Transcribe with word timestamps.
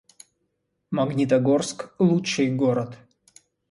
Магнитогорск— 0.91 1.89
лучший 2.07 2.49
город 2.55 2.97